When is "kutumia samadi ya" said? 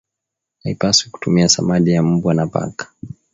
1.11-2.03